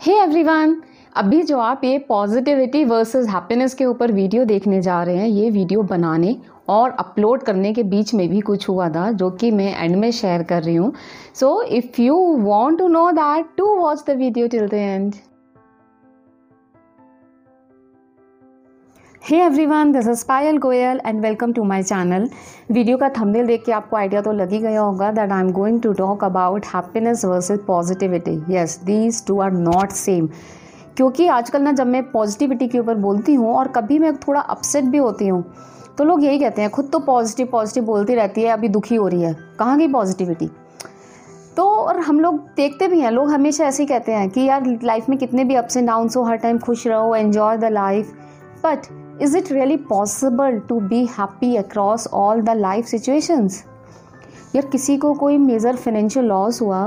हे 0.00 0.12
hey 0.12 0.22
everyone 0.22 0.76
अभी 1.16 1.42
जो 1.42 1.58
आप 1.58 1.80
ये 1.84 1.98
पॉजिटिविटी 1.98 2.84
वर्सेस 2.84 3.26
हैप्पीनेस 3.28 3.72
के 3.74 3.84
ऊपर 3.84 4.12
वीडियो 4.12 4.44
देखने 4.44 4.80
जा 4.82 5.02
रहे 5.02 5.16
हैं, 5.16 5.26
ये 5.26 5.50
वीडियो 5.50 5.82
बनाने 5.82 6.36
और 6.68 6.90
अपलोड 6.90 7.42
करने 7.42 7.72
के 7.74 7.82
बीच 7.84 8.12
में 8.14 8.28
भी 8.28 8.40
कुछ 8.40 8.68
हुआ 8.68 8.88
था, 8.88 9.10
जो 9.12 9.30
कि 9.30 9.50
मैं 9.50 9.74
एंड 9.76 9.96
में 9.96 10.10
शेयर 10.10 10.42
कर 10.42 10.62
रही 10.62 10.74
हूँ। 10.74 10.92
So 11.34 11.62
if 11.62 12.00
you 12.02 12.16
want 12.38 12.78
to 12.78 12.88
know 12.88 13.10
that 13.12 13.46
to 13.56 13.74
watch 13.76 14.04
the 14.06 14.16
video 14.18 14.48
till 14.48 14.68
the 14.68 14.74
end 14.74 15.14
hey 19.22 19.36
everyone 19.44 19.90
this 19.92 20.06
is 20.08 20.24
Payal 20.26 20.58
Goyal 20.58 21.00
and 21.06 21.20
welcome 21.22 21.52
to 21.52 21.62
my 21.64 21.82
channel 21.82 22.28
video 22.70 22.96
का 22.98 23.08
थंबनेल 23.08 23.46
देख 23.46 23.64
के 23.64 23.72
आपको 23.72 23.96
आइडिया 23.96 24.20
तो 24.22 24.32
लग 24.32 24.52
ही 24.52 24.58
गया 24.58 24.80
होगा 24.80 25.10
that 25.12 25.32
I 25.32 25.40
am 25.40 25.50
going 25.52 25.80
to 25.82 25.92
talk 25.92 26.22
about 26.24 26.66
happiness 26.66 27.24
versus 27.24 27.58
positivity 27.66 28.36
yes 28.50 28.78
these 28.84 29.24
two 29.26 29.38
are 29.40 29.50
not 29.52 29.90
same 29.92 30.28
क्योंकि 30.96 31.26
आजकल 31.28 31.62
ना 31.62 31.72
जब 31.72 31.86
मैं 31.86 32.02
पॉजिटिविटी 32.10 32.68
के 32.68 32.78
ऊपर 32.78 32.94
बोलती 32.98 33.34
हूँ 33.34 33.54
और 33.54 33.68
कभी 33.68 33.98
मैं 33.98 34.14
थोड़ा 34.18 34.40
अपसेट 34.40 34.84
भी 34.84 34.98
होती 34.98 35.28
हूँ 35.28 35.42
तो 35.98 36.04
लोग 36.04 36.24
यही 36.24 36.38
कहते 36.38 36.62
हैं, 36.62 36.70
खुद 36.70 36.88
तो 36.92 36.98
पॉजिटिव 37.00 37.48
पॉजिटिव 37.52 37.84
बोलती 37.84 38.14
रहती 38.14 38.42
है, 38.42 38.50
अभी 38.50 38.68
दुखी 38.68 38.94
हो 38.94 39.08
रही 39.08 39.22
है। 39.22 39.34
कहाँ 39.58 39.78
गई 39.78 39.88
पॉजिटिविटी 39.92 40.48
तो 41.56 41.64
और 41.66 41.98
हम 41.98 42.20
लोग 42.20 42.38
देखते 42.56 42.88
भी 42.88 43.00
हैं, 43.00 43.10
लोग 43.10 43.30
हमेशा 43.30 43.64
ऐसे 43.64 43.82
ही 43.82 43.86
कहते 43.88 44.12
हैं 44.12 44.30
कि 44.30 44.44
यार 44.44 44.78
लाइफ 44.84 45.08
में 45.08 45.18
कितने 45.18 45.44
भी 45.44 45.54
अप्स 45.54 45.76
एंड 45.76 45.86
डाउन्स 45.86 46.16
हो, 46.16 46.22
हर 46.22 46.36
टाइम 46.36 46.58
खुश 46.58 46.86
रहो 46.86 47.14
enjoy 47.14 47.56
the 47.56 47.72
life 47.72 48.12
but 48.64 48.86
is 49.22 49.36
it 49.36 49.50
really 49.52 49.76
possible 49.88 50.58
to 50.68 50.80
be 50.80 51.04
happy 51.08 51.54
across 51.56 52.06
all 52.14 52.42
the 52.42 52.50
life 52.50 52.86
situations 52.86 53.64
यार, 54.56 54.66
किसी 54.66 54.96
को 54.96 55.12
कोई 55.14 55.38
मेजर 55.38 55.76
फाइनेंशियल 55.76 56.26
लॉस 56.26 56.60
हुआ, 56.62 56.84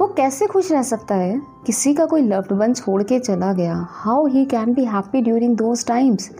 वो 0.00 0.06
कैसे 0.06 0.46
खुश 0.46 0.70
रह 0.72 0.82
सकता 0.82 1.14
है? 1.14 1.40
किसी 1.66 1.92
का 1.94 2.06
कोई 2.06 2.22
लव्ड 2.22 2.52
वन 2.52 2.74
छोड़ 2.74 3.02
के 3.02 3.18
चला 3.18 3.52
गया 3.52 3.74
how 3.92 4.26
he 4.26 4.44
can 4.46 4.74
be 4.74 4.84
happy 4.84 5.20
during 5.22 5.56
those 5.56 5.86
times 5.86 6.30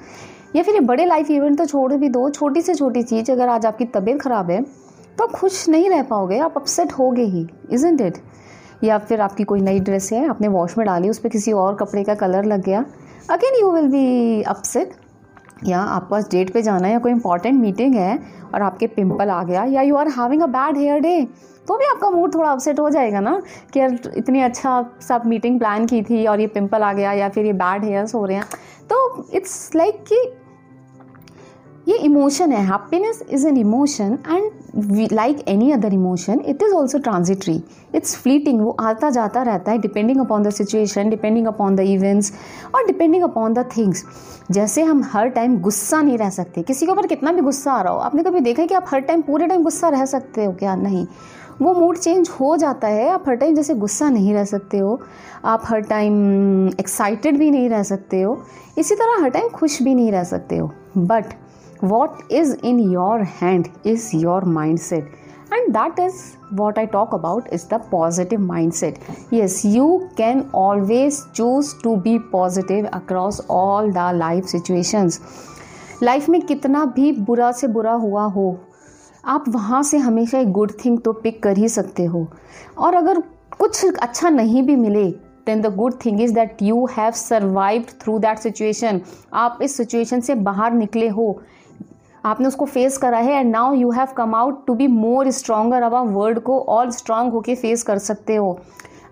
या 0.57 0.63
फिर 0.63 0.75
ये 0.75 0.81
बड़े 0.83 1.05
लाइफ 1.05 1.31
इवेंट 1.31 1.59
तो 1.59 1.65
छोड़ 1.67 1.93
भी 1.93 2.09
दो, 2.09 2.29
छोटी 2.31 2.61
से 2.63 2.75
छोटी 2.75 3.03
चीज़, 3.03 3.31
अगर 3.33 3.49
आज 3.49 3.67
आपकी 3.67 3.85
तबीयत 3.87 4.21
ख़राब 4.23 4.51
है 4.51 4.63
तो 5.19 5.25
आप 5.25 5.31
खुश 5.31 5.69
नहीं 5.69 5.89
रह 5.91 6.03
पाओगे, 6.03 6.39
आप 6.39 6.55
अपसेट 6.57 6.93
होगे 6.93 7.25
ही 7.25 7.47
इजेंट 7.71 8.01
इट 8.01 8.19
या 8.85 8.99
फिर 8.99 9.21
आपकी 9.21 9.45
कोई 9.45 9.61
नई 9.61 9.81
ड्रेस 9.81 10.13
है, 10.13 10.29
आपने 10.29 10.49
वॉश 10.49 10.77
में 10.79 10.87
डाली, 10.87 11.09
उस 11.09 11.19
पर 11.19 11.29
किसी 11.29 11.53
और 11.53 11.75
कपड़े 11.75 12.05
का 12.05 12.15
कलर 12.15 12.45
लग 12.45 12.65
गया 12.65 12.85
again 13.31 13.61
you 13.61 13.71
will 13.73 13.89
be 13.89 14.43
upset 14.43 14.93
या 15.67 15.81
आपको 15.81 16.15
आज 16.15 16.25
डेट 16.31 16.53
पे 16.53 16.63
जाना 16.63 16.87
है 16.87 16.93
या 16.93 16.99
कोई 16.99 17.13
इंपॉर्टेंट 17.13 17.61
मीटिंग 17.61 17.95
है 17.95 18.19
और 18.55 18.63
आपके 18.63 18.87
पिंपल 18.87 19.29
आ 19.29 19.43
गया 19.43 19.65
या 19.65 19.83
you 19.83 19.97
are 19.97 20.09
having 20.09 20.43
a 20.43 20.47
bad 20.47 20.77
hair 20.77 21.01
day 21.01 21.29
तो 21.69 21.77
भी 21.77 21.85
आपका 21.85 22.11
मूड 22.11 22.35
थोड़ा 22.35 22.51
अपसेट 22.51 22.81
हो 22.81 22.91
जाएगा 22.91 23.21
ना 23.21 23.43
कि 23.73 23.81
यार 23.81 23.99
इतनी 24.17 24.41
अच्छा 24.41 24.91
सब 25.01 25.23
मीटिंग 25.27 25.59
प्लान 25.59 25.87
की 25.87 26.03
थी 26.03 26.27
और 26.27 26.41
ये 26.41 26.47
पिंपल 26.47 26.83
आ 26.83 26.93
गया 26.93 27.13
या 27.13 27.29
फिर 27.29 27.47
ये 27.47 27.53
बैड 27.53 27.85
हेयर्स 27.85 28.15
हो 28.15 28.25
रहे 28.25 28.37
हैं। 28.37 28.45
तो 28.91 29.29
इट्स 29.35 29.71
लाइक 29.77 29.95
like 29.95 30.09
कि 30.09 30.33
ये 31.89 31.97
इमोशन 31.97 32.53
है. 32.53 32.65
Happiness 32.67 33.23
is 33.31 33.47
an 33.49 33.57
emotion 33.57 34.19
and 34.29 35.13
like 35.13 35.39
any 35.49 35.71
other 35.73 35.95
emotion 35.95 36.41
it 36.47 36.63
is 36.63 36.73
also 36.75 36.99
transitory 36.99 37.63
it's 37.95 38.17
fleeting 38.17 38.61
वो 38.61 38.77
आता 38.81 39.11
जाता 39.11 39.43
रहता 39.43 39.73
है 39.73 39.79
depending 39.79 40.21
upon 40.21 40.43
the 40.43 40.51
situation 40.51 41.11
depending 41.11 41.47
upon 41.47 41.77
the 41.77 41.81
events 41.81 42.33
और 42.75 42.87
डिपेंडिंग 42.87 43.23
अपॉन 43.25 43.55
द 43.55 43.69
थिंग्स 43.77 44.05
जैसे 44.51 44.83
हम 44.83 45.03
हर 45.13 45.29
टाइम 45.29 45.57
गुस्सा 45.61 46.01
नहीं 46.03 46.19
रह 46.19 46.31
सकते. 46.31 46.63
किसी 46.63 46.87
के 46.87 46.93
ऊपर 46.93 47.07
कितना 47.07 47.33
भी 47.33 47.41
गुस्सा 47.41 47.73
आ 47.73 47.81
रहा 47.83 47.93
हो. 47.93 47.99
आपने 47.99 48.23
कभी 48.23 48.41
देखा 48.41 48.63
है 48.63 48.69
कि 48.69 48.75
आप 48.75 48.85
हर 48.89 49.01
टाइम 49.01 49.23
पूरे 49.23 49.47
टाइम 49.47 49.63
गुस्सा 49.63 49.89
रह 49.89 50.05
सकते 50.05 50.45
हो 50.45 50.53
क्या? 50.53 50.77
नहीं. 50.77 51.07
वो 51.63 51.75
मूड 51.75 51.99
चेंज 51.99 52.29
हो 52.31 52.57
जाता 52.57 52.89
है. 52.89 53.09
आप 53.11 53.29
हर 53.29 53.35
टाइम 53.35 53.55
जैसे 53.55 53.75
गुस्सा 53.75 54.09
नहीं 54.11 54.35
रह 54.35 54.45
सकते 54.45 54.79
हो. 54.79 55.01
आप 55.45 55.63
हर 55.65 55.81
टाइम 55.81 56.69
एक्साइटेड 56.69 57.39
भी 57.39 57.51
नहीं 57.51 57.69
रह 57.69 57.83
सकते 57.83 58.23
हो. 58.23 58.41
इसी 58.79 58.95
तरह 58.95 59.23
हर 59.23 59.31
टाइम 59.31 59.49
खुश 59.49 59.83
भी 59.83 59.95
नहीं 59.95 60.13
रह 60.13 60.25
सकते 60.25 60.57
हो. 60.57 60.71
But 60.99 61.25
what 61.85 62.33
is 62.33 62.57
in 62.65 62.79
your 62.81 63.21
hand 63.21 63.69
is 63.87 64.11
your 64.17 64.45
mindset 64.79 65.13
and 65.53 65.73
that 65.73 65.99
is 65.99 66.15
what 66.55 66.79
I 66.79 66.87
talk 66.87 67.15
about 67.15 67.49
is 67.53 67.67
the 67.75 67.75
positive 67.75 68.41
mindset 68.73 68.99
yes 69.33 69.63
you 69.65 70.01
can 70.17 70.45
always 70.55 71.23
choose 71.35 71.75
to 71.83 71.97
be 71.97 72.19
positive 72.19 72.87
across 72.87 73.47
all 73.51 73.93
the 73.93 73.99
life 73.99 74.45
situations 74.45 75.21
life 76.03 76.29
में 76.29 76.43
कितना 76.43 76.85
भी 76.85 77.13
बुरा 77.13 77.53
से 77.53 77.69
बुरा 77.69 77.93
हुआ 77.93 78.25
हो, 78.25 78.61
आप 79.25 79.45
वहाँ 79.49 79.83
से 79.83 79.99
हमेशा 79.99 80.39
एक 80.39 80.53
गुड 80.53 80.73
थिंग 80.85 80.99
तो 80.99 81.13
पिक 81.13 81.43
कर 81.43 81.57
ही 81.57 81.69
सकते 81.69 82.05
हो। 82.05 82.27
और 82.79 82.95
अगर 82.95 83.23
कुछ 83.59 83.95
अच्छा 83.95 84.29
नहीं 84.29 84.63
भी 84.63 84.77
मिले 84.77 85.11
then 85.47 85.61
the 85.61 85.67
good 85.67 85.95
thing 86.05 86.21
is 86.21 86.35
that 86.35 86.57
you 86.63 86.87
have 86.87 87.11
survived 87.11 87.87
through 88.01 88.19
that 88.19 88.39
situation 88.39 89.01
आप 89.33 89.59
इस 89.63 89.77
सिचुएशन 89.77 90.21
से 90.21 90.35
बाहर 90.35 90.73
निकले 90.73 91.09
हो 91.09 91.41
आपने 92.29 92.49
उसको 92.49 92.65
फेस 92.67 92.97
करा 92.99 93.19
है 93.19 93.35
and 93.35 93.51
now 93.51 93.75
you 93.75 93.91
have 93.91 94.09
come 94.17 94.35
out 94.35 94.67
to 94.67 94.75
be 94.75 94.87
more 94.89 95.31
stronger 95.31 95.83
अब 95.83 95.95
आप 95.95 96.07
वर्ड 96.09 96.39
को 96.41 96.59
और 96.69 96.91
स्ट्रांग 96.91 97.33
होके 97.33 97.55
फेस 97.55 97.83
कर 97.83 97.99
सकते 97.99 98.37
हो। 98.37 98.59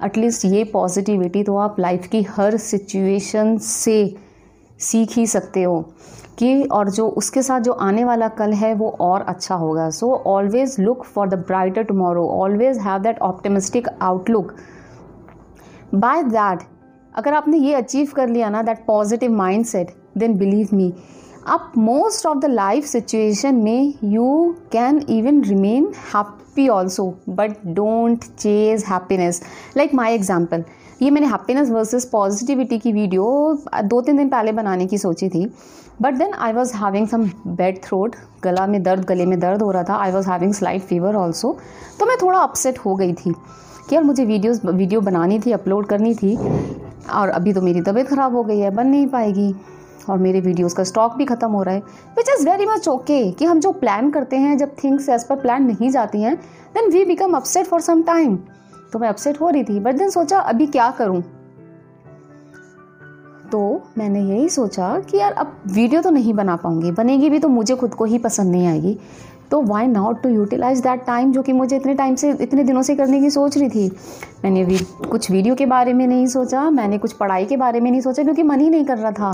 एटलीस्ट 0.05 0.45
ये 0.45 0.65
पॉजिटिविटी 0.65 1.43
तो 1.43 1.57
आप 1.57 1.81
लाइफ 1.81 2.07
की 2.07 2.23
हर 2.31 2.57
सिचुएशन 2.57 3.57
से 3.59 4.15
सीख 4.81 5.17
ही 5.17 5.27
सकते 5.27 5.63
हो 5.63 5.81
कि 6.39 6.63
और 6.73 6.91
जो 6.91 7.09
उसके 7.19 7.43
साथ 7.43 7.61
जो 7.61 7.73
आने 7.73 8.05
वाला 8.05 8.29
कल 8.39 8.53
है 8.53 8.73
वो 8.75 8.89
और 9.01 9.21
अच्छा 9.23 9.55
होगा। 9.55 9.89
So 9.91 10.13
always 10.27 10.77
look 10.81 11.05
for 11.05 11.29
the 11.29 11.35
brighter 11.47 11.83
tomorrow 11.83 12.27
always 12.33 12.79
have 12.79 12.99
that 13.03 13.19
optimistic 13.23 13.89
outlook 14.03 14.53
by 15.95 16.23
that 16.23 16.63
अगर 17.15 17.35
आपने 17.35 17.59
ये 17.59 17.75
अचीव 17.75 18.13
कर 18.17 18.29
लिया 18.29 18.49
ना 18.49 18.63
that 18.63 18.85
positive 18.87 19.33
mindset 19.65 19.95
then 20.19 20.37
believe 20.39 20.69
me 20.73 20.93
अब 21.47 21.73
most 21.79 22.27
of 22.27 22.39
the 22.39 22.45
life 22.45 22.85
situation 22.85 23.55
में 23.55 23.93
you 24.05 24.55
can 24.73 24.99
even 25.11 25.41
remain 25.45 25.87
happy 26.15 26.67
also 26.69 27.05
but 27.29 27.53
don't 27.67 28.25
chase 28.39 28.85
happiness 28.89 29.41
like 29.77 29.95
my 29.95 30.15
example 30.15 30.65
ये 31.03 31.11
मैंने 31.11 31.27
हैप्पीनेस 31.27 31.71
वर्सेस 31.71 32.05
पॉजिटिविटी 32.13 32.79
की 32.79 32.93
वीडियो 32.93 33.27
दो 33.85 34.01
तीन 34.01 34.17
दिन 34.17 34.29
पहले 34.29 34.53
बनाने 34.53 34.87
की 34.87 34.99
सोची 34.99 35.29
थी 35.29 35.45
but 36.03 36.15
then 36.15 36.33
I 36.35 36.53
was 36.53 36.75
having 36.77 37.07
some 37.09 37.29
bad 37.47 37.83
throat 37.85 38.17
गला 38.45 38.67
में 38.67 38.83
दर्द, 38.83 39.05
गले 39.05 39.27
में 39.27 39.39
दर्द 39.41 39.63
हो 39.63 39.71
रहा 39.71 39.83
था 39.83 39.97
I 39.97 40.13
was 40.13 40.31
having 40.31 40.55
slight 40.55 40.83
fever 40.83 41.17
also 41.17 41.57
तो 42.01 42.07
मैं 42.07 42.17
थोड़ा 42.23 42.39
अपसेट 42.39 42.79
हो 42.79 42.97
गई 42.97 43.13
थी 43.13 43.35
कि 43.89 43.95
यार 43.95 44.05
मुझे 44.05 44.25
वीडियोस 44.25 44.65
वीडियो 44.65 45.01
बनानी 45.01 45.39
थी 45.41 45.53
अपलोड 45.53 45.87
करनी 45.87 46.15
थी, 46.15 46.37
और 47.15 47.29
अभी 47.29 47.53
तो 47.53 47.61
मेरी 47.63 47.81
तबीयत 47.81 48.09
ख़राब 48.09 48.35
हो 48.37 48.43
गई 48.45 48.59
है, 48.59 48.71
बन 48.71 48.87
नहीं 48.87 49.07
पाएगी। 49.07 49.55
और 50.09 50.19
मेरे 50.19 50.41
वीडियोस 50.41 50.75
का 50.75 50.85
स्टॉक 50.85 51.15
भी 51.17 51.25
ख़त्म 51.25 51.51
हो 51.51 51.63
रहा 51.63 51.75
है 51.75 51.81
which 52.17 52.29
is 52.31 52.49
very 52.49 52.67
much 52.67 52.89
okay 52.89 53.31
कि 53.31 53.45
हम 53.45 53.61
जो 53.61 53.73
प्लान 53.75 54.11
करते 54.11 54.37
हैं, 54.37 54.57
जब 54.59 54.77
थिंग्स 54.85 55.09
एज 55.09 55.25
पर 55.25 55.37
प्लान 55.37 55.65
नहीं 55.65 55.91
जाती 55.91 56.23
हैं 56.23 56.37
then 56.75 56.91
we 56.91 57.05
become 57.05 57.37
upset 57.37 57.67
for 57.67 57.81
some 57.81 58.03
time 58.03 58.37
तो 58.93 58.99
मैं 58.99 59.09
अपसेट 59.09 59.41
हो 59.41 59.51
रही 59.51 59.65
थी 59.65 59.81
बट 59.81 59.95
देन 59.95 60.11
सोचा 60.11 60.39
अभी 60.41 60.67
क्या 60.69 60.91
करूँ? 60.91 61.23
तो 63.53 63.83
मैंने 63.99 64.21
यही 64.23 64.49
सोचा 64.49 64.99
कि 65.01 65.17
यार 65.19 65.33
अब 65.33 65.53
वीडियो 65.67 66.01
तो 66.03 66.11
नहीं 66.11 66.33
बना 66.35 66.57
पाऊँगी, 66.57 66.91
बनेगी 66.93 67.31
भी 67.31 67.39
तो 67.39 67.49
मुझे 67.49 67.75
खुद 67.77 67.95
को 67.95 68.05
ही 68.05 68.19
पसंद 68.19 68.51
नहीं 68.53 68.67
आएगी। 68.67 68.99
तो 69.51 69.61
why 69.63 69.87
not 69.87 70.23
to 70.23 70.29
utilize 70.29 70.81
that 70.81 71.05
time 71.07 71.33
जो 71.33 71.43
कि 71.43 71.53
मुझे 71.53 71.77
इतने 71.77 71.95
टाइम 71.95 72.15
से, 72.15 72.31
इतने 72.33 72.65
दिनों 72.65 72.83
से 72.83 72.95
करने 72.97 73.21
की 73.21 73.31
सोच 73.31 73.59
रही 73.59 73.69
थी? 73.69 73.89
मैंने 74.45 74.79
कुछ 75.11 75.31
वीडियो 75.31 75.55
के 75.55 75.67
बारे 75.67 75.93
में 75.93 76.07
नहीं 76.07 76.27
सोचा, 76.27 76.69
मैंने 76.71 76.99
कुछ 76.99 77.13
पढ़ाई 77.13 77.45
के 77.45 77.57
बारे 77.57 77.81
में 77.81 77.91
नहीं 77.91 78.01
सोचा, 78.01 78.23
क्योंकि 78.23 78.43
मन 78.43 78.61
ही 78.61 78.71
नहीं 78.71 78.85
कर 78.85 78.99
रहा 78.99 79.13
था। 79.13 79.33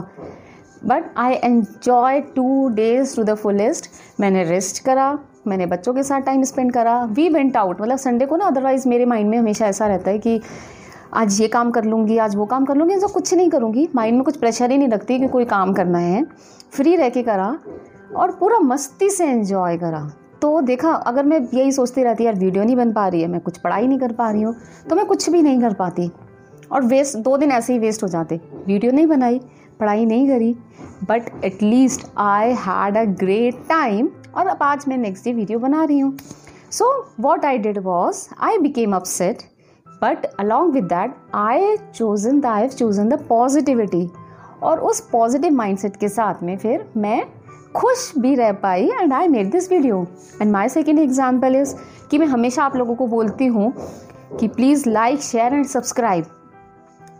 But 0.87 1.05
I 1.17 1.35
enjoy 1.35 2.21
two 2.37 2.69
days 2.69 3.15
to 3.17 3.25
the 3.25 3.35
fullest 3.35 3.91
मैंने 4.21 4.43
रेस्ट 4.45 4.83
करा, 4.85 5.19
मैंने 5.47 5.67
बच्चों 5.67 5.95
के 5.95 6.03
साथ 6.03 6.21
टाइम 6.21 6.43
स्पेंड 6.45 6.73
करा। 6.73 7.03
वी 7.07 7.29
वेंट 7.29 7.57
आउट 7.57 7.81
मतलब 7.81 7.99
संडे 7.99 8.27
को 8.27 8.37
ना 8.37 8.47
अदरवाइज़ 8.47 8.89
मेरे 8.89 9.05
माइंड 9.07 9.31
में 9.31 9.39
हमेशा 9.39 9.67
ऐसा 9.67 9.87
रहता 9.87 10.11
है 10.11 10.19
कि 10.19 10.41
आज 11.15 11.41
ये 11.41 11.49
काम 11.49 11.71
कर 11.71 11.85
लूँगी, 11.85 12.17
आज 12.19 12.37
वो 12.37 12.47
काम 12.47 12.65
कर 12.65 12.77
लूँगी 12.77 12.97
जो 12.97 13.09
कुछ 13.09 13.33
नहीं 13.35 13.51
करूँगी। 13.51 13.89
माइंड 13.95 14.17
में 14.17 14.25
कुछ 14.25 14.37
प्रेशर 14.37 14.71
ही 14.71 14.79
नहीं 14.79 14.89
रखती 14.89 15.19
कि 15.19 15.29
कोई 15.29 15.45
काम 15.45 15.73
करना 15.73 15.99
है। 15.99 16.25
फ्री 16.73 16.95
रह 16.97 17.09
के 17.09 17.23
करा 17.23 17.57
और 18.17 18.31
पूरा 18.31 18.59
मस्ती 18.61 19.11
से 19.11 19.31
इन्जॉय 19.31 19.77
करा। 19.79 20.01
तो 20.43 20.61
देखा, 20.61 20.93
अगर 20.93 21.25
मैं 21.25 21.41
यही 21.55 21.73
सोचती 21.73 22.03
रहती, 22.03 22.25
यार 22.25 22.35
वीडियो 22.35 22.65
नहीं 22.65 22.77
बन 22.77 22.93
पा 22.93 23.07
रही 23.09 23.21
है, 23.23 23.29
मैं 23.29 23.41
कुछ 23.41 23.59
पढ़ाई 23.59 23.87
नहीं 23.87 23.99
कर 23.99 24.13
पा 24.13 24.31
रही 24.31 24.43
हूँ 24.43 24.55
तो 24.91 24.97
मैं 24.97 25.05
कुछ 25.07 25.29
भी 25.31 25.43
नहीं 25.43 25.61
कर 25.61 25.75
पाती। 25.75 26.11
और 26.73 26.85
वेस्ट 26.85 27.17
दो 27.19 27.37
दिन 27.37 27.51
ऐसे 27.53 27.73
ही 27.73 27.79
वेस्ट 27.79 28.03
हो 28.03 28.09
जाते। 28.09 28.41
वीडियो 28.67 28.93
नहीं 28.93 29.07
बनाई। 29.07 29.41
पढ़ाई 29.83 30.05
नहीं 30.07 30.29
करी 30.29 30.55
but 31.09 31.31
at least 31.45 32.07
I 32.21 32.55
had 32.61 32.97
a 32.97 33.05
great 33.21 33.63
time 33.69 34.09
और 34.37 34.47
अब 34.47 34.63
आज 34.63 34.85
मैं 34.89 34.97
नेक्स्ट 34.99 35.25
डे 35.25 35.33
वीडियो 35.33 35.59
बना 35.59 35.85
रही 35.85 35.99
हूँ। 35.99 36.17
So 36.71 36.87
what 37.21 37.45
I 37.45 37.59
did 37.59 37.79
was 37.85 38.27
I 38.41 38.59
became 38.59 38.95
upset 38.97 39.43
but 40.03 40.25
along 40.41 40.75
with 40.75 40.85
that 40.85 41.15
I 41.35 41.77
chosen 41.95 42.41
the 42.41 42.47
I 42.47 42.69
chosen 42.69 43.09
the 43.09 43.21
positivity 43.29 44.09
और 44.63 44.81
उस 44.81 45.01
पॉजिटिव 45.11 45.53
माइंडसेट 45.55 45.97
के 45.97 46.09
साथ 46.09 46.43
में 46.43 46.57
फिर 46.57 46.85
मैं 46.97 47.23
खुश 47.77 48.13
भी 48.19 48.35
रह 48.35 48.53
पाई 48.63 48.89
and 48.93 49.13
I 49.13 49.29
made 49.29 49.51
this 49.53 49.71
video 49.73 50.07
and 50.43 50.51
my 50.53 50.69
second 50.69 50.99
example 50.99 51.57
is 51.57 51.75
कि 52.11 52.19
मैं 52.19 52.27
हमेशा 52.27 52.65
आप 52.65 52.77
लोगों 52.77 52.95
को 52.95 53.07
बोलती 53.07 53.47
हूँ 53.47 53.73
कि 54.41 54.49
please 54.49 54.89
like 54.89 55.23
share 55.23 55.55
and 55.55 55.67
subscribe 55.67 56.25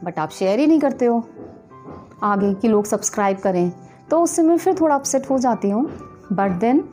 but 0.05 0.19
आप 0.19 0.31
शेयर 0.31 0.59
ही 0.61 0.67
नहीं 0.67 0.81
करते 0.81 1.07
हो। 1.07 1.23
आगे 2.23 2.53
कि 2.55 2.69
लोग 2.69 2.85
सब्सक्राइब 2.85 3.39
करें। 3.39 3.73
तो 4.11 4.21
उससे 4.21 4.43
मैं 4.43 4.57
फिर 4.57 4.75
थोड़ा 4.81 4.95
अपसेट 4.95 5.31
हो 5.31 5.39
जाती 5.39 5.71
हूँ। 5.71 5.85
But 6.33 6.51
then 6.61 6.85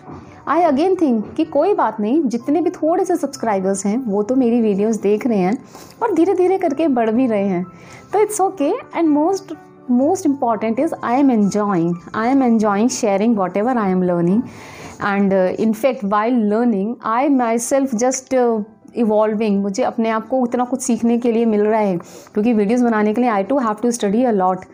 I 0.47 0.61
again 0.63 0.95
think 0.95 1.33
कि 1.35 1.43
कोई 1.45 1.73
बात 1.73 1.99
नहीं, 1.99 2.21
जितने 2.23 2.61
भी 2.61 2.69
थोड़े 2.71 3.05
से 3.05 3.15
सब्सक्राइबर्स 3.15 3.85
हैं, 3.85 3.97
वो 3.97 4.23
तो 4.23 4.35
मेरी 4.35 4.61
वीडियोस 4.61 5.01
देख 5.01 5.27
रहे 5.27 5.37
हैं 5.37 5.57
और 6.01 6.13
धीरे 6.15 6.33
धीरे 6.33 6.57
करके 6.57 6.87
बढ़ 6.89 7.09
भी 7.11 7.27
रहे 7.27 7.47
हैं। 7.47 7.65
तो 8.13 8.19
it's 8.19 8.41
okay 8.41 8.69
and 8.95 9.09
most 9.09 9.53
most 9.91 10.25
important 10.25 10.79
is 10.79 10.93
I 11.03 11.19
am 11.19 11.31
enjoying 11.31 11.95
I 12.15 12.29
am 12.29 12.43
enjoying 12.43 12.89
sharing 12.89 13.37
whatever 13.57 13.77
I 13.77 13.91
am 13.91 14.03
learning 14.03 14.41
and 15.03 15.33
in 15.33 15.73
fact 15.73 16.03
while 16.05 16.35
learning 16.49 16.95
I 17.05 17.29
myself 17.59 17.95
just 17.95 18.33
evolving 18.95 19.61
मुझे 19.61 19.83
अपने 19.83 20.09
आप 20.09 20.27
को 20.27 20.45
इतना 20.45 20.63
कुछ 20.65 20.81
सीखने 20.81 21.17
के 21.17 21.31
लिए 21.31 21.45
मिल 21.45 21.61
रहा 21.61 21.79
है। 21.79 21.97
क्योंकि 21.97 22.53
वीडियोज़ 22.53 22.83
बनाने 22.85 23.13
के 23.13 23.21
लिए 23.21 23.29
I 23.29 23.43
to 23.43 23.57
have 23.59 23.75
to 23.81 23.91
study 23.91 24.23
a 24.23 24.31
lot 24.31 24.65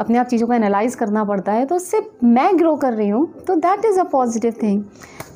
अपने 0.00 0.18
आप 0.18 0.26
चीज़ों 0.26 0.46
को 0.46 0.54
एनालाइज 0.54 0.94
करना 0.94 1.24
पड़ता 1.24 1.52
है 1.52 1.64
तो 1.66 1.76
उससे 1.76 2.00
मैं 2.24 2.58
ग्रो 2.58 2.74
कर 2.76 2.92
रही 2.92 3.08
हूँ 3.08 3.26
तो 3.46 3.54
that 3.58 3.84
is 3.84 3.98
a 4.00 4.04
positive 4.12 4.54
thing 4.62 4.82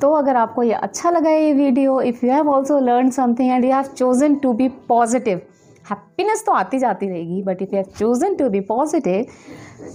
तो 0.01 0.11
अगर 0.13 0.35
आपको 0.35 0.63
ये 0.63 0.73
अच्छा 0.73 1.09
लगा 1.09 1.29
ये 1.29 1.51
video 1.53 1.99
if 2.03 2.25
you 2.25 2.31
have 2.31 2.49
also 2.49 2.79
learn 2.81 3.09
something 3.11 3.51
and 3.51 3.65
you 3.65 3.71
have 3.71 3.93
chosen 3.97 4.35
to 4.35 4.53
be 4.53 4.67
positive 4.89 5.41
happiness 5.85 6.43
तो 6.45 6.51
आती 6.53 6.79
जाती 6.79 7.09
रहेगी 7.09 7.41
but 7.43 7.61
if 7.61 7.75
you 7.75 7.77
have 7.77 7.93
chosen 7.97 8.35
to 8.35 8.49
be 8.49 8.59
positive 8.67 9.25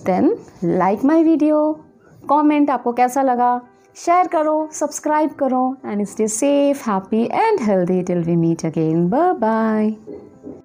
then 0.07 0.35
like 0.65 1.05
my 1.05 1.25
video 1.25 1.61
comment 2.23 2.71
आपको 2.71 2.93
कैसा 2.93 3.23
लगा 3.23 3.61
शेयर 3.97 4.27
करो 4.29 4.69
सब्सक्राइब 4.73 5.31
करो 5.35 5.65
and 5.87 6.07
stay 6.07 6.29
safe 6.31 6.89
happy 6.91 7.25
and 7.25 7.61
healthy 7.61 8.03
till 8.03 8.23
we 8.25 8.37
meet 8.39 8.67
again 8.67 9.09
bye 9.11 9.33
bye 9.41 9.95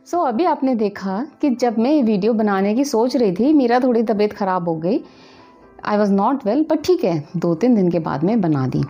so 0.06 0.18
so, 0.18 0.28
अभी 0.28 0.46
आपने 0.46 0.76
देखा 0.76 1.26
कि 1.42 1.50
जब 1.52 1.78
मैं 1.80 1.92
ये 1.92 2.02
वीडियो 2.04 2.34
बनाने 2.34 2.74
की 2.76 2.84
सोच 2.86 3.16
रही 3.16 3.34
थी 3.36 3.54
मेरा 3.54 3.80
थोड़ी 3.80 4.04
तबीयत 4.04 4.34
ख़राब 4.34 4.70
हो 4.70 4.76
गई। 4.76 5.00
I 5.86 5.98
was 5.98 6.12
not 6.14 6.46
well 6.46 6.66
but 6.70 6.84
ठीक 6.86 7.04
है 7.04 7.24
दो 7.38 7.54
तीन 7.56 7.76
दिन 7.76 7.90
के 7.92 8.00
बाद 8.00 8.24
में 8.24 8.40
बना 8.42 8.68
दी। 8.68 8.84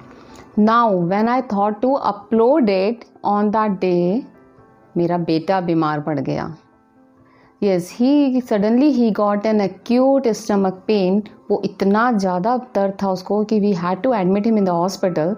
Now 0.59 1.01
when 1.07 1.30
I 1.30 1.42
thought 1.53 1.80
to 1.81 1.94
upload 1.94 2.69
it 2.69 3.06
on 3.25 3.50
that 3.51 3.80
day 3.80 4.24
मेरा 4.95 5.18
बेटा 5.19 5.62
बीमार 5.62 6.01
पड़ 6.01 6.19
गया। 6.19 6.56
Yes 7.62 7.92
he 8.00 8.42
suddenly 8.42 8.92
he 8.92 9.09
got 9.12 9.45
an 9.45 9.62
acute 9.62 10.27
stomach 10.27 10.83
pain 10.88 11.21
वो 11.51 11.62
इतना 11.65 12.12
ज़्यादा 12.12 12.57
दर्द 12.75 12.94
था 13.03 13.12
उसको 13.12 13.44
कि 13.44 13.59
we 13.59 13.74
had 13.75 14.01
to 14.01 14.13
admit 14.13 14.45
him 14.45 14.57
in 14.57 14.65
the 14.65 14.69
hospital 14.69 15.36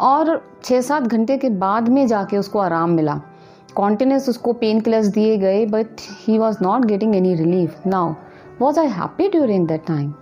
और 0.00 0.40
छः 0.64 0.80
सात 0.80 1.02
घंटे 1.02 1.36
के 1.38 1.48
बाद 1.58 1.88
में 1.88 2.06
जाके 2.06 2.38
उसको 2.38 2.58
आराम 2.58 2.90
मिला। 2.90 3.20
कॉन्टिन्यूस 3.76 4.28
उसको 4.28 4.52
पेन 4.52 4.80
किलर्स 4.80 5.06
दिए 5.06 5.36
गए 5.38 5.64
but 5.66 6.00
he 6.20 6.38
was 6.38 6.58
not 6.62 6.84
getting 6.84 7.14
any 7.16 7.34
relief 7.34 7.86
now 7.86 8.14
was 8.60 8.80
I 8.80 8.88
happy 8.90 9.28
during 9.28 9.66
that 9.68 9.86
time 9.86 10.12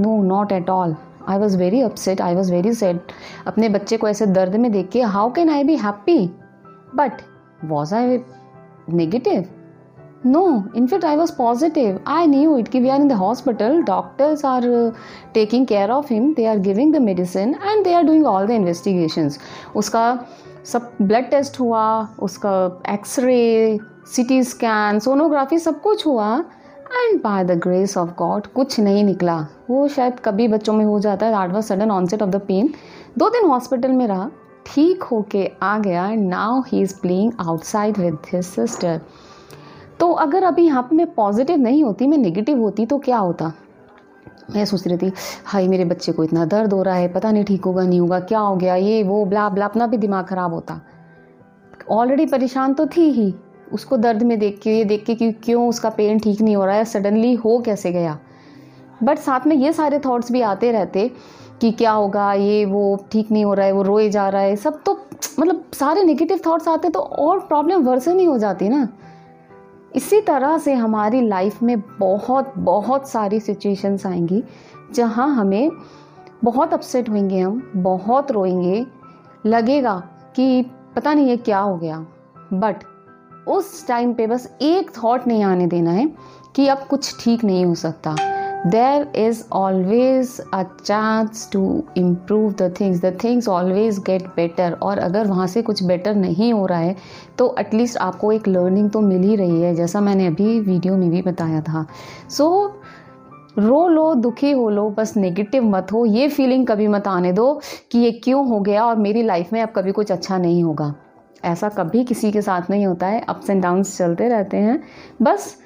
no 0.00 0.22
not 0.24 0.52
at 0.52 0.70
all 0.70 0.96
I 1.28 1.38
was 1.38 1.56
very 1.58 1.80
upset 1.80 2.20
I 2.20 2.34
was 2.34 2.52
very 2.52 2.72
sad 2.74 2.98
अपने 3.46 3.68
बच्चे 3.68 3.96
को 3.96 4.08
ऐसे 4.08 4.26
दर्द 4.26 4.56
में 4.56 4.70
देख 4.72 4.88
के 4.90 5.02
how 5.14 5.32
can 5.32 5.50
I 5.50 5.64
be 5.64 5.76
happy 5.76 6.18
but 6.94 7.22
was 7.64 7.94
I 7.94 8.18
negative 8.90 9.44
no 10.26 10.46
in fact 10.76 11.04
I 11.04 11.16
was 11.16 11.32
positive 11.38 12.00
I 12.08 12.26
knew 12.26 12.56
it 12.58 12.68
की 12.68 12.80
we 12.80 12.88
are 12.88 13.00
in 13.00 13.08
the 13.08 13.12
hospital 13.20 13.82
doctors 13.82 14.44
are 14.44 14.64
taking 15.34 15.66
care 15.66 15.90
of 15.90 16.12
him 16.12 16.32
they 16.34 16.46
are 16.46 16.58
giving 16.60 16.94
the 16.94 17.02
medicine 17.02 17.54
and 17.62 17.84
they 17.84 17.94
are 17.94 18.02
doing 18.02 18.26
all 18.26 18.46
the 18.46 18.50
investigations 18.50 19.38
उसका 19.76 20.06
सब 20.64 20.90
blood 21.02 21.30
test 21.30 21.60
हुआ 21.60 21.86
उसका 22.22 22.54
x-ray 22.92 23.78
C 24.06 24.24
T 24.24 24.42
scan 24.44 24.98
sonography 24.98 25.58
सब 25.58 25.80
कुछ 25.80 26.06
हुआ 26.06 26.36
and 26.88 27.20
by 27.22 27.44
the 27.44 27.58
grace 27.62 27.96
of 27.98 28.10
God 28.18 28.46
कुछ 28.54 28.78
नहीं 28.80 29.04
निकला 29.04 29.36
वो 29.70 29.86
शायद 29.88 30.20
कभी 30.24 30.48
बच्चों 30.48 30.72
में 30.72 30.84
हो 30.84 30.98
जाता 31.00 31.26
है 31.26 31.32
that 31.32 31.54
was 31.54 31.66
sudden 31.66 31.90
onset 31.90 32.22
of 32.22 32.30
the 32.30 32.40
pain 32.48 32.72
दो 33.18 33.28
दिन 33.30 33.48
हॉस्पिटल 33.48 33.92
में 33.92 34.06
रहा। 34.06 34.28
ठीक 34.66 35.02
होके 35.02 35.50
आ 35.62 35.78
गया 35.78 36.06
and 36.08 36.28
now 36.28 36.60
he 36.66 36.80
is 36.82 36.94
playing 37.00 37.32
outside 37.40 37.98
with 37.98 38.18
his 38.32 38.44
sister 38.44 39.00
तो 40.00 40.10
अगर 40.12 40.44
अभी 40.44 40.64
यहाँ 40.66 40.82
पे 40.82 40.96
मैं 40.96 41.06
पॉजिटिव 41.14 41.58
नहीं 41.58 41.82
होती, 41.84 42.06
मैं 42.06 42.18
नेगेटिव 42.18 42.60
होती 42.60 42.86
तो 42.86 42.98
क्या 42.98 43.18
होता? 43.18 43.52
मैं 44.54 44.64
सोच 44.64 44.86
रही 44.86 44.96
थी 44.98 45.12
हाई 45.44 45.68
मेरे 45.68 45.84
बच्चे 45.84 46.12
को 46.12 46.24
इतना 46.24 46.44
दर्द 46.44 46.72
हो 46.72 46.82
रहा 46.82 46.94
है, 46.94 47.08
पता 47.08 47.30
नहीं 47.30 47.44
ठीक 47.44 47.64
होगा, 47.64 47.82
नहीं 47.82 48.00
होगा, 48.00 48.20
क्या 48.20 48.38
हो 48.38 48.56
गया, 48.56 48.74
ये, 48.74 49.02
वो 49.02 49.24
ब्ला 49.24 49.48
ब्ला 49.48 49.66
अपना 49.66 49.86
भी 49.86 49.96
दिमाग 49.96 50.26
ख़राब 50.26 50.52
होता। 50.52 50.80
ऑलरेडी 51.90 52.26
परेशान 52.26 52.74
तो 52.74 52.86
थी 52.86 53.10
ही, 53.10 53.34
उसको 53.72 53.96
दर्द 53.96 54.22
में 54.22 54.38
देख 54.38 54.60
के, 54.62 54.70
ये 54.70 54.84
देख 54.84 55.04
के 55.04 55.14
कि 55.14 55.30
क्यों 55.32 55.68
उसका 55.68 55.90
पेन 55.90 56.18
ठीक 56.18 56.40
नहीं 56.40 56.56
हो 56.56 56.64
रहा 56.64 56.74
है 56.74 56.84
सडनली 56.84 57.34
हो 57.34 57.58
कैसे 57.58 57.92
गया? 57.92 58.18
बट 59.02 59.18
साथ 59.18 59.46
में 59.46 59.56
ये 59.56 59.72
सारे 59.72 59.98
थॉट्स 59.98 60.32
भी 60.32 60.40
आते 60.40 60.70
रहते 60.72 61.10
कि 61.60 61.70
क्या 61.70 61.90
होगा, 61.90 62.32
ये, 62.32 62.64
वो, 62.64 63.06
ठीक 63.12 63.30
नहीं 63.30 63.44
हो 63.44 63.54
रहा 63.54 63.66
है, 63.66 63.72
वो 63.72 63.82
रोए 63.82 64.08
जा 64.10 64.28
रहा 64.28 64.42
है, 64.42 64.56
सब 64.56 64.82
तो 64.82 64.98
मतलब 65.38 65.64
सारे 65.74 66.02
नेगेटिव 66.02 66.40
थॉट्स 66.46 66.68
आते 66.68 66.88
तो 66.88 67.00
और 67.00 67.38
प्रॉब्लम 67.38 67.82
वर्सन 67.82 68.18
ही 68.18 68.24
हो 68.24 68.38
जाती 68.38 68.68
ना। 68.68 68.88
इसी 69.96 70.20
तरह 70.20 70.58
से 70.58 70.74
हमारी 70.74 71.20
लाइफ 71.20 71.62
में 71.62 71.80
बहुत 71.80 72.52
बहुत 72.56 73.08
सारी 73.08 73.40
सिचुएशंस 73.40 74.06
आएँगी, 74.06 74.44
जहाँ 74.92 75.34
हमें 75.34 75.70
बहुत 76.44 76.74
अपसेट 76.74 77.08
होंगे 77.08 77.40
हम, 77.40 77.72
बहुत 77.76 78.30
रोएँगे। 78.30 78.86
लगेगा 79.46 80.02
कि 80.36 80.66
पता 80.96 81.14
नहीं 81.14 81.26
ये 81.26 81.36
क्या 81.36 81.58
हो 81.58 81.76
गया। 81.76 82.06
बट 82.52 82.76
उस 83.48 83.86
टाइम 83.86 84.14
पे 84.14 84.26
बस 84.26 84.58
एक 84.62 84.90
थॉट 84.90 85.26
नहीं 85.26 85.42
आने 85.42 85.66
देना 85.66 85.90
है 85.90 86.12
कि 86.56 86.68
अब 86.68 86.78
कुछ 86.78 87.24
ठीक 87.24 87.44
नहीं 87.44 87.64
हो 87.66 87.74
सकता। 87.74 88.16
There 88.72 89.06
is 89.14 89.40
always 89.52 90.40
a 90.52 90.64
chance 90.82 91.46
to 91.46 91.62
improve 91.94 92.56
the 92.56 92.68
things. 92.70 93.00
The 93.00 93.12
things 93.12 93.48
always 93.48 93.98
get 94.00 94.28
better. 94.36 94.72
और 94.82 94.98
अगर 94.98 95.26
वहाँ 95.26 95.46
से 95.46 95.62
कुछ 95.62 95.82
बेटर 95.82 96.14
नहीं 96.14 96.52
हो 96.52 96.66
रहा 96.66 96.78
है 96.78 96.96
तो 97.38 97.54
एटलीस्ट 97.58 97.96
आपको 97.96 98.32
एक 98.32 98.48
लर्निंग 98.48 98.90
तो 98.90 99.00
मिल 99.00 99.22
ही 99.22 99.36
रही 99.36 99.60
है 99.62 99.74
जैसा 99.74 100.00
मैंने 100.00 100.26
अभी 100.26 100.60
वीडियो 100.60 100.96
में 100.96 101.10
भी 101.10 101.22
बताया 101.22 101.60
था। 101.60 101.86
सो 102.30 102.46
so, 102.66 103.62
रो 103.62 103.86
लो 103.88 104.14
दुखी 104.14 104.50
हो 104.50 104.68
लो 104.70 104.88
बस 104.90 105.16
नेगेटिव 105.16 105.64
मत 105.64 105.92
हो। 105.92 106.04
ये 106.06 106.28
फीलिंग 106.28 106.66
कभी 106.66 106.88
मत 106.88 107.08
आने 107.08 107.32
दो 107.32 107.60
कि 107.92 107.98
ये 107.98 108.10
क्यों 108.24 108.46
हो 108.48 108.60
गया 108.60 108.84
और 108.84 108.96
मेरी 108.96 109.22
लाइफ 109.22 109.52
में 109.52 109.60
अब 109.62 109.72
कभी 109.76 109.92
कुछ 109.92 110.12
अच्छा 110.12 110.38
नहीं 110.38 110.62
होगा। 110.62 110.94
ऐसा 111.44 111.68
कभी 111.68 112.04
किसी 112.04 112.32
के 112.32 112.42
साथ 112.42 112.70
नहीं 112.70 112.86
होता 112.86 113.06
है। 113.06 113.24
अप्स 113.28 113.50
एंड 113.50 113.62
डाउन्स 113.62 113.96
चलते 113.98 114.28
रहते 114.28 114.56
हैं। 114.56 114.82
बस 115.22 115.56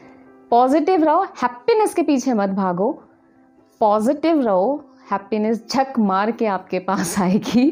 पॉजिटिव 0.51 1.05
रहो 1.05 1.23
हैप्पीनेस 1.43 1.95
के 1.95 2.03
पीछे 2.03 2.35
मत 2.35 2.51
भागो। 2.51 2.91
पॉजिटिव 3.81 4.41
रहो 4.41 4.85
हैप्पीनेस 5.11 5.63
झक 5.71 5.99
मार 5.99 6.31
के 6.31 6.47
आपके 6.47 6.79
पास 6.79 7.15
आएगी। 7.21 7.69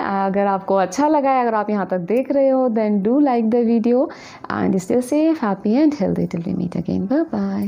अगर 0.00 0.46
आपको 0.46 0.74
अच्छा 0.76 1.08
लगा 1.08 1.30
है, 1.30 1.42
अगर 1.42 1.54
आप 1.54 1.70
यहाँ 1.70 1.86
तक 1.86 1.98
देख 2.08 2.32
रहे 2.32 2.48
हो 2.48 2.68
then 2.68 3.00
do 3.02 3.18
like 3.20 3.50
the 3.50 3.64
video 3.66 4.08
and 4.52 4.76
stay 4.76 5.00
safe 5.02 5.44
happy 5.44 5.72
and 5.72 5.94
healthy 6.00 6.26
till 6.26 6.42
we 6.42 6.54
meet 6.54 6.76
again 6.76 7.06
bye 7.06 7.22
bye 7.32 7.66